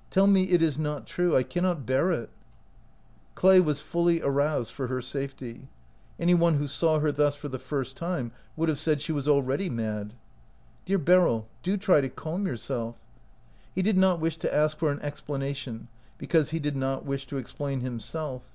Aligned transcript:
"Tell 0.10 0.26
me 0.26 0.44
it 0.44 0.62
is 0.62 0.78
not 0.78 1.06
true! 1.06 1.36
I 1.36 1.42
cannot 1.42 1.84
bear 1.84 2.10
it!" 2.10 2.30
Clay 3.34 3.60
was 3.60 3.80
fully 3.80 4.22
aroused 4.22 4.72
for 4.72 4.86
her 4.86 5.02
safety. 5.02 5.68
Any 6.18 6.32
one 6.32 6.54
who 6.54 6.66
saw 6.66 7.00
her 7.00 7.12
thus 7.12 7.36
for 7.36 7.48
the 7.48 7.58
first 7.58 7.94
time 7.94 8.32
would 8.56 8.70
have 8.70 8.78
said 8.78 9.02
she 9.02 9.12
was 9.12 9.28
already 9.28 9.68
mad. 9.68 10.14
"Dear 10.86 10.96
Beryl, 10.96 11.48
do 11.62 11.76
try 11.76 12.00
to 12.00 12.08
calm 12.08 12.46
yourself." 12.46 12.96
He 13.74 13.82
did 13.82 13.98
not 13.98 14.20
wish 14.20 14.38
to 14.38 14.54
ask 14.54 14.78
for 14.78 14.90
an 14.90 15.00
explanation, 15.02 15.88
because 16.16 16.48
he 16.48 16.58
did 16.60 16.78
not 16.78 17.04
wish 17.04 17.26
to 17.26 17.36
explain 17.36 17.80
himself. 17.82 18.54